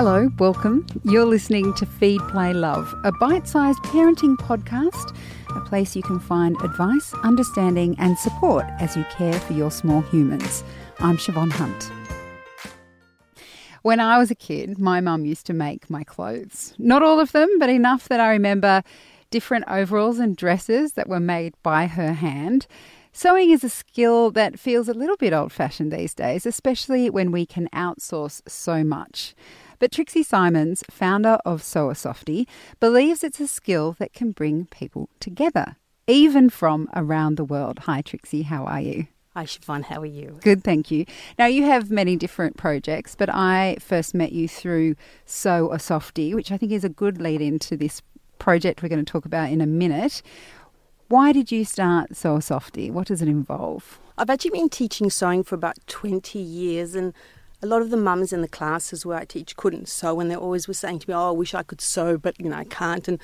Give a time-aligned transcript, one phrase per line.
[0.00, 0.86] Hello, welcome.
[1.02, 5.12] You're listening to Feed, Play, Love, a bite sized parenting podcast,
[5.56, 10.02] a place you can find advice, understanding, and support as you care for your small
[10.02, 10.62] humans.
[11.00, 11.90] I'm Siobhan Hunt.
[13.82, 16.74] When I was a kid, my mum used to make my clothes.
[16.78, 18.84] Not all of them, but enough that I remember
[19.30, 22.68] different overalls and dresses that were made by her hand.
[23.12, 27.32] Sewing is a skill that feels a little bit old fashioned these days, especially when
[27.32, 29.34] we can outsource so much.
[29.78, 32.48] But Trixi Symonds, founder of Sew a Softie,
[32.80, 35.76] believes it's a skill that can bring people together,
[36.08, 37.80] even from around the world.
[37.80, 39.06] Hi, Trixi, how are you?
[39.34, 40.40] Hi, Siobhan, how are you?
[40.42, 41.04] Good, thank you.
[41.38, 44.96] Now, you have many different projects, but I first met you through
[45.26, 48.02] Sew a Softie, which I think is a good lead into this
[48.40, 50.22] project we're going to talk about in a minute.
[51.06, 52.90] Why did you start Sew a Softie?
[52.90, 54.00] What does it involve?
[54.16, 57.14] I've actually been teaching sewing for about 20 years, and
[57.62, 60.36] a lot of the mums in the classes where I teach couldn't sew, and they
[60.36, 62.64] always were saying to me, "Oh, I wish I could sew, but you know I
[62.64, 63.18] can't." And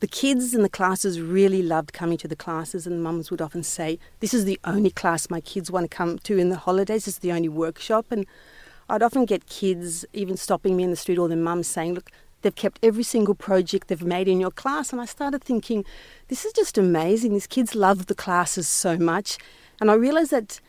[0.00, 3.40] the kids in the classes really loved coming to the classes, and the mums would
[3.40, 6.56] often say, "This is the only class my kids want to come to in the
[6.56, 7.08] holidays.
[7.08, 8.26] It's the only workshop." And
[8.88, 12.10] I'd often get kids even stopping me in the street or their mums saying, "Look."
[12.42, 14.92] They've kept every single project they've made in your class.
[14.92, 15.82] And I started thinking,
[16.28, 17.32] this is just amazing.
[17.32, 19.38] These kids love the classes so much.
[19.80, 20.60] And I realized that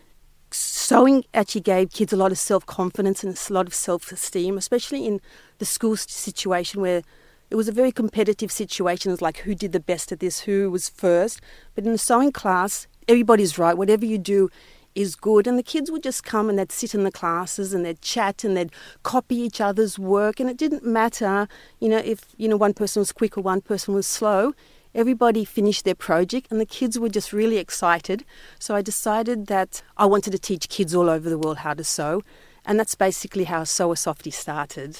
[0.55, 4.57] sewing actually gave kids a lot of self confidence and a lot of self esteem,
[4.57, 5.21] especially in
[5.59, 7.01] the school situation where
[7.49, 9.09] it was a very competitive situation.
[9.09, 11.41] It was like who did the best at this, who was first.
[11.75, 13.77] But in the sewing class, everybody's right.
[13.77, 14.49] Whatever you do
[14.95, 15.45] is good.
[15.45, 18.43] And the kids would just come and they'd sit in the classes and they'd chat
[18.43, 18.71] and they'd
[19.03, 20.39] copy each other's work.
[20.39, 21.47] And it didn't matter,
[21.79, 24.53] you know, if, you know, one person was quick or one person was slow
[24.95, 28.25] everybody finished their project and the kids were just really excited.
[28.57, 31.83] So I decided that I wanted to teach kids all over the world how to
[31.83, 32.23] sew.
[32.65, 34.97] And that's basically how Sew a Softie started.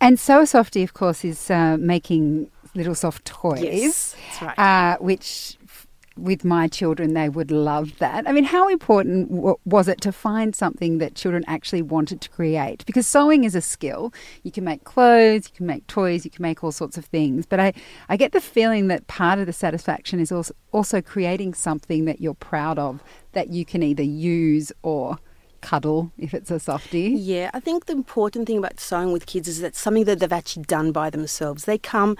[0.00, 4.58] And Sew a Softie, of course, is uh, making little soft toys, yes, right.
[4.58, 5.56] uh, which
[6.20, 8.28] with my children, they would love that.
[8.28, 12.28] I mean, how important w- was it to find something that children actually wanted to
[12.28, 12.84] create?
[12.86, 14.12] Because sewing is a skill.
[14.42, 17.46] You can make clothes, you can make toys, you can make all sorts of things.
[17.46, 17.72] But I,
[18.08, 22.20] I get the feeling that part of the satisfaction is also, also creating something that
[22.20, 25.18] you're proud of that you can either use or
[25.60, 27.10] cuddle if it's a softie.
[27.10, 30.32] Yeah, I think the important thing about sewing with kids is that something that they've
[30.32, 31.64] actually done by themselves.
[31.64, 32.16] They come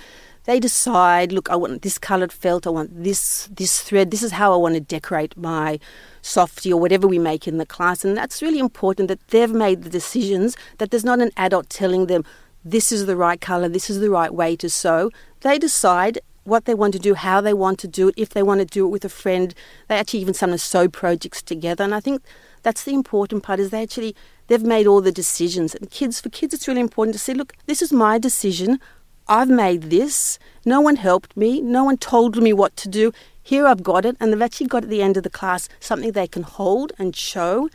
[0.51, 4.33] they decide, look, I want this coloured felt, I want this this thread, this is
[4.33, 5.79] how I want to decorate my
[6.23, 8.05] softie or whatever we make in the class.
[8.05, 12.07] And that's really important that they've made the decisions, that there's not an adult telling
[12.07, 12.25] them
[12.65, 15.13] this is the right colour, this is the right way to sew.
[15.43, 18.43] They decide what they want to do, how they want to do it, if they
[18.43, 19.55] want to do it with a friend.
[19.87, 21.85] They actually even sometimes sew projects together.
[21.85, 22.25] And I think
[22.65, 24.17] that's the important part is they actually
[24.49, 25.77] they've made all the decisions.
[25.77, 28.81] And kids for kids it's really important to say, look, this is my decision.
[29.29, 30.39] I've made this.
[30.65, 31.61] No one helped me.
[31.61, 33.13] No one told me what to do.
[33.43, 34.17] Here I've got it.
[34.21, 37.15] And they've actually got at the end of the class something they can hold and
[37.15, 37.69] show.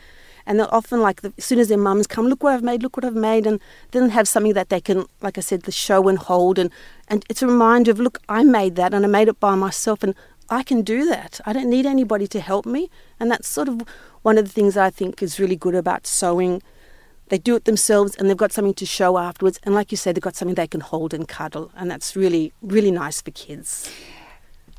[0.45, 2.83] And they're often like, the, as soon as their mums come, look what I've made,
[2.83, 3.47] look what I've made.
[3.47, 3.59] And
[3.91, 6.59] then have something that they can, like I said, the show and hold.
[6.59, 6.71] And,
[7.07, 10.03] and it's a reminder of, look, I made that and I made it by myself.
[10.03, 10.13] And
[10.49, 11.41] I can do that.
[11.45, 12.89] I don't need anybody to help me.
[13.19, 13.81] And that's sort of
[14.21, 16.61] one of the things I think is really good about sewing
[17.29, 19.59] they do it themselves and they've got something to show afterwards.
[19.63, 21.71] And like you said, they've got something they can hold and cuddle.
[21.75, 23.91] And that's really, really nice for kids.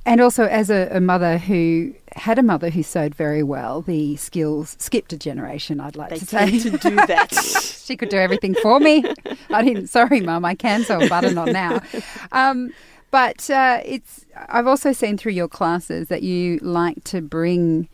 [0.04, 4.14] And also, as a, a, mother who had a mother who sewed very well, the
[4.14, 5.80] skills skipped a generation.
[5.80, 7.34] I'd like they to say to do that.
[7.84, 9.04] she could do everything for me.
[9.50, 9.88] I didn't.
[9.88, 10.44] Sorry, mum.
[10.44, 11.82] I can sew a button on now.
[12.30, 12.72] Um,
[13.10, 14.24] but uh, it's.
[14.48, 17.88] I've also seen through your classes that you like to bring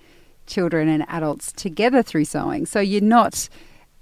[0.46, 2.66] children and adults together through sewing.
[2.66, 3.48] So you're not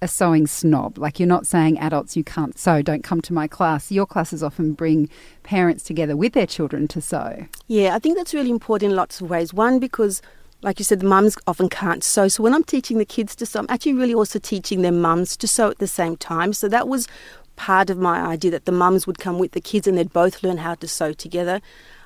[0.02, 0.98] a sewing snob.
[0.98, 3.90] Like you're not saying adults you can't sew, don't come to my class.
[3.92, 5.08] Your classes often bring
[5.42, 7.46] parents together with their children to sew.
[7.66, 9.52] Yeah, I think that's really important in lots of ways.
[9.52, 10.22] One, because
[10.62, 12.28] like you said, the mums often can't sew.
[12.28, 15.36] So when I'm teaching the kids to sew, I'm actually really also teaching their mums
[15.38, 16.52] to sew at the same time.
[16.52, 17.08] So that was
[17.56, 20.42] part of my idea that the mums would come with the kids and they'd both
[20.42, 21.60] learn how to sew together.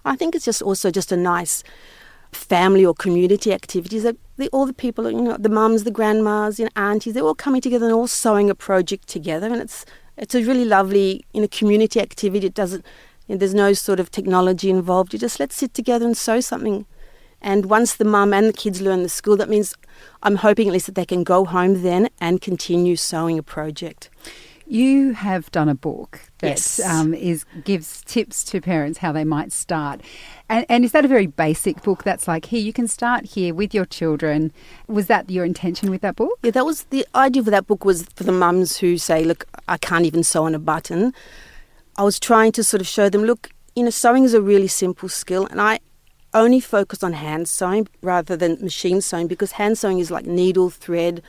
[0.04, 1.62] I think it's just also just a nice
[2.34, 4.04] family or community activities
[4.52, 7.60] all the people, you know, the mums, the grandmas, you know, aunties, they're all coming
[7.60, 9.84] together and all sewing a project together, and it's
[10.16, 12.46] it's a really lovely, you know, community activity.
[12.46, 12.84] It doesn't,
[13.26, 15.12] you know, there's no sort of technology involved.
[15.12, 16.86] You just let's sit together and sew something.
[17.40, 19.74] And once the mum and the kids learn the skill, that means
[20.22, 24.08] I'm hoping at least that they can go home then and continue sewing a project.
[24.66, 26.80] You have done a book that yes.
[26.80, 30.00] um, is gives tips to parents how they might start,
[30.48, 32.04] and, and is that a very basic book?
[32.04, 34.52] That's like here you can start here with your children.
[34.86, 36.38] Was that your intention with that book?
[36.42, 39.46] Yeah, that was the idea for that book was for the mums who say, look,
[39.68, 41.14] I can't even sew on a button.
[41.96, 44.68] I was trying to sort of show them, look, you know, sewing is a really
[44.68, 45.80] simple skill, and I
[46.34, 50.68] only focus on hand sewing rather than machine sewing because hand sewing is like needle,
[50.68, 51.22] thread,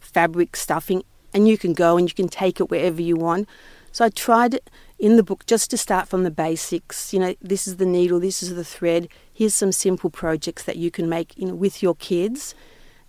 [0.00, 3.48] fabric, stuffing, and you can go and you can take it wherever you want.
[3.92, 4.60] So I tried
[4.98, 7.12] in the book just to start from the basics.
[7.12, 9.08] You know, this is the needle, this is the thread.
[9.32, 12.54] Here's some simple projects that you can make you know, with your kids,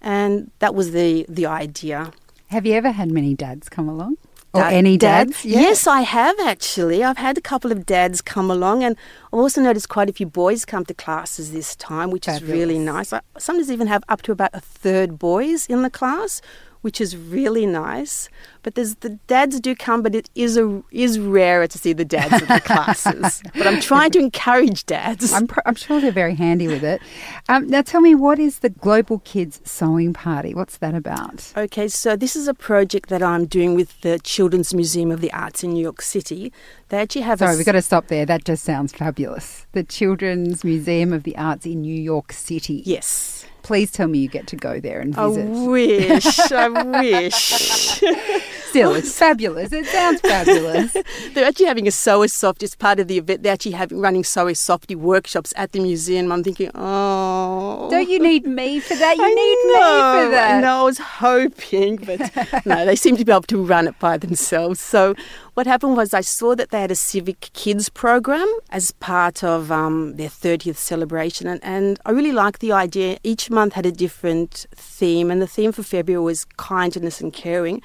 [0.02, 2.12] and that was the the idea.
[2.48, 4.18] Have you ever had many dads come along?
[4.52, 5.46] Or any dads?
[5.46, 5.60] Yeah.
[5.60, 7.04] Yes, I have actually.
[7.04, 8.96] I've had a couple of dads come along, and
[9.32, 12.50] I've also noticed quite a few boys come to classes this time, which Fabulous.
[12.50, 13.14] is really nice.
[13.14, 16.42] I sometimes even have up to about a third boys in the class,
[16.82, 18.30] which is really nice.
[18.64, 22.06] But there's the dads do come, but it is a is rarer to see the
[22.06, 23.42] dads at the classes.
[23.56, 25.32] but I'm trying to encourage dads.
[25.34, 27.02] I'm, pr- I'm sure they're very handy with it.
[27.48, 30.54] Um, now, tell me, what is the Global Kids Sewing Party?
[30.54, 31.54] What's that about?
[31.56, 35.32] Okay, so this is a project that I'm doing with the Children's Museum of the
[35.32, 36.52] Arts in New York City.
[36.90, 37.40] They actually have.
[37.40, 38.26] Sorry, we've got to stop there.
[38.26, 39.66] That just sounds fabulous.
[39.72, 42.84] The Children's Museum of the Arts in New York City.
[42.86, 43.39] Yes.
[43.70, 45.46] Please tell me you get to go there and visit.
[45.46, 46.40] I wish.
[46.52, 46.70] I
[47.02, 48.02] wish.
[48.70, 49.74] Still, it's fabulous.
[49.74, 50.96] It sounds fabulous.
[51.34, 53.42] They're actually having a Sew Soft as part of the event.
[53.42, 56.32] They're actually having running Sew a Softie workshops at the museum.
[56.32, 57.88] I'm thinking, oh.
[57.90, 59.18] Don't you need me for that?
[59.18, 60.62] You I need know, me for that.
[60.62, 64.18] No, I was hoping, but no, they seem to be able to run it by
[64.18, 64.80] themselves.
[64.80, 65.16] So
[65.56, 69.72] what happened was I saw that they had a civic kids program as part of
[69.72, 73.18] um, their 30th celebration, and, and I really liked the idea.
[73.24, 77.82] Each month had a different theme, and the theme for February was kindness and caring.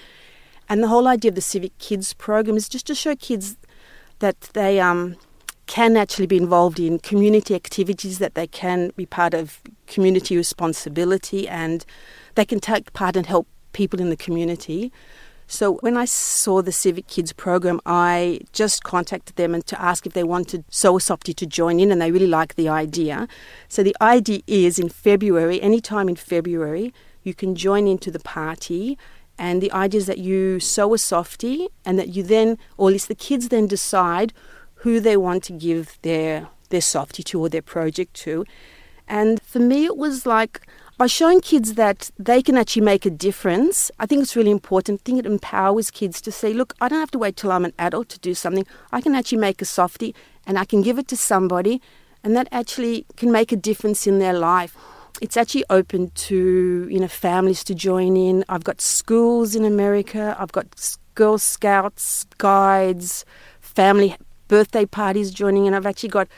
[0.69, 3.57] And the whole idea of the civic kids program is just to show kids
[4.21, 5.17] that they um,
[5.67, 11.49] can actually be involved in community activities, that they can be part of community responsibility,
[11.49, 11.85] and
[12.35, 14.93] they can take part and help people in the community.
[15.47, 20.07] So when I saw the Civic Kids program, I just contacted them and to ask
[20.07, 23.29] if they wanted Softie to join in, and they really liked the idea.
[23.69, 28.97] So the idea is in February, anytime in February, you can join into the party.
[29.39, 32.93] And the idea is that you sew a softy, and that you then, or at
[32.93, 34.33] least the kids then decide
[34.77, 38.45] who they want to give their their softy to or their project to.
[39.07, 40.61] And for me, it was like
[40.97, 45.01] by showing kids that they can actually make a difference, I think it's really important.
[45.01, 47.65] I think it empowers kids to say, look, I don't have to wait till I'm
[47.65, 48.67] an adult to do something.
[48.93, 50.15] I can actually make a softy
[50.47, 51.81] and I can give it to somebody,
[52.23, 54.77] and that actually can make a difference in their life.
[55.25, 58.45] It's actually open to you know families to join in.
[58.51, 60.37] I've got schools in America.
[60.39, 60.67] I've got
[61.15, 63.25] Girl Scouts, guides,
[63.59, 64.17] family
[64.49, 65.73] birthday parties joining in.
[65.73, 66.29] I've actually got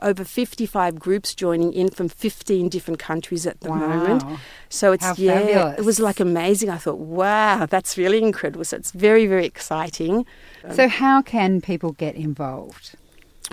[0.00, 3.78] over 55 groups joining in from 15 different countries at the wow.
[3.78, 4.38] moment.
[4.68, 5.78] So it's How yeah, fabulous.
[5.80, 6.70] it was like amazing.
[6.70, 8.64] I thought, wow, that's really incredible.
[8.64, 10.24] So it's very very exciting.
[10.70, 12.94] So how can people get involved?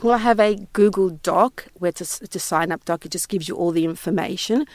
[0.02, 3.06] Well, I have a Google Doc where to to sign up doc.
[3.06, 4.66] It just gives you all the information.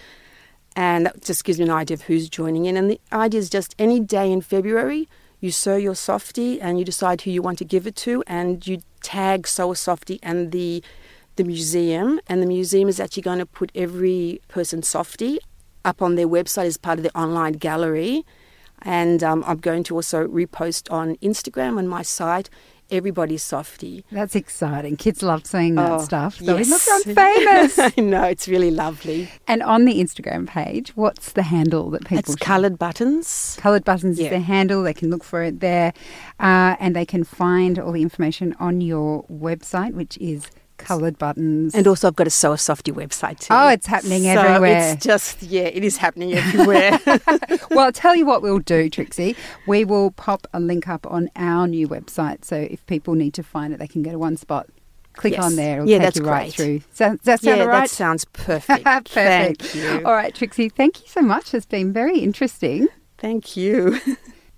[0.76, 2.76] And that just gives me an idea of who's joining in.
[2.76, 5.08] And the idea is just any day in February,
[5.40, 8.64] you sew your softy and you decide who you want to give it to, and
[8.66, 10.82] you tag Sew a Softie and the
[11.36, 15.38] the museum, and the museum is actually going to put every person's softy
[15.84, 18.24] up on their website as part of their online gallery.
[18.82, 22.50] And um, I'm going to also repost on Instagram on my site
[22.90, 24.04] everybody's softy.
[24.10, 24.96] That's exciting.
[24.96, 26.36] Kids love seeing that Oh, stuff.
[26.38, 26.70] So yes.
[26.70, 27.78] look, I'm famous.
[27.98, 29.28] I know, it's really lovely.
[29.46, 33.56] and on the Instagram page, what's the handle that people It's should- coloured buttons.
[33.60, 34.82] Coloured Buttons is the handle.
[34.82, 35.92] They can look for it there.
[36.40, 40.46] Uh, and they can find all the information on your website, which is
[40.78, 41.74] Coloured Buttons.
[41.74, 43.48] And also, I've got a Sew a Softie website too.
[43.50, 44.92] Oh, it's happening So everywhere.
[44.94, 46.98] It's just, yeah, it is happening everywhere.
[47.70, 49.36] well, I'll tell you what we'll do, Trixi.
[49.66, 52.44] We will pop a link up on our new website.
[52.44, 54.68] So if people need to find it, they can go to one spot.
[55.14, 55.44] Click Yes.
[55.44, 55.78] on there.
[55.78, 56.54] It'll Yeah, take that's you right great.
[56.54, 56.80] through.
[56.94, 57.80] So, does that sound yeah, right?
[57.80, 58.84] that sounds perfect.
[58.84, 59.62] Perfect.
[59.62, 60.06] Thank you.
[60.06, 61.52] All right, Trixi, thank you so much.
[61.54, 62.86] It's been very interesting.
[63.18, 63.98] Thank you.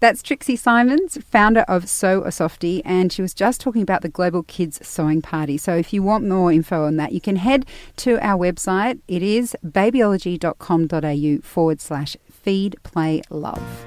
[0.00, 4.08] That's Trixi Symonds, founder of Sew a Softie, and she was just talking about the
[4.08, 5.58] Global Kids Sewing Party.
[5.58, 7.66] So if you want more info on that, you can head
[7.96, 9.00] to our website.
[9.08, 13.86] It is babyology.com.au forward slash feed play love.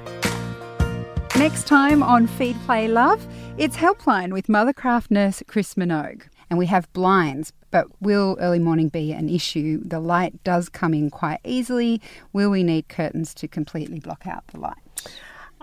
[1.36, 3.26] Next time on Feed Play Love,
[3.58, 6.22] it's Helpline with Mothercraft nurse Chris Minogue.
[6.48, 9.80] And we have blinds, but will early morning be an issue?
[9.82, 12.00] The light does come in quite easily.
[12.32, 14.76] Will we need curtains to completely block out the light?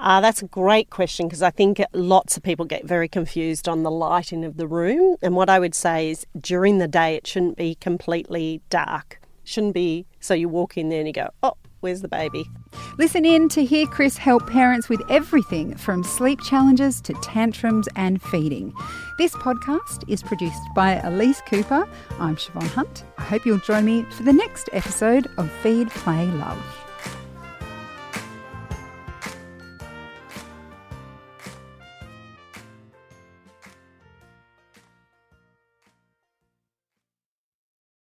[0.01, 3.83] Uh, that's a great question because I think lots of people get very confused on
[3.83, 5.15] the lighting of the room.
[5.21, 9.21] And what I would say is during the day, it shouldn't be completely dark.
[9.43, 12.49] Shouldn't be so you walk in there and you go, oh, where's the baby?
[12.97, 18.19] Listen in to hear Chris help parents with everything from sleep challenges to tantrums and
[18.23, 18.73] feeding.
[19.19, 21.87] This podcast is produced by Elise Cooper.
[22.19, 23.03] I'm Siobhan Hunt.
[23.19, 26.80] I hope you'll join me for the next episode of Feed, Play, Love.